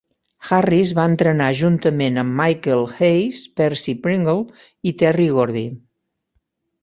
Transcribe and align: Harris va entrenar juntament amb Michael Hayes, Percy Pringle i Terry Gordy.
Harris 0.47 0.91
va 0.99 1.03
entrenar 1.09 1.49
juntament 1.59 2.15
amb 2.21 2.33
Michael 2.39 2.81
Hayes, 2.95 3.43
Percy 3.61 3.95
Pringle 4.07 4.35
i 4.93 4.95
Terry 5.03 5.27
Gordy. 5.37 5.65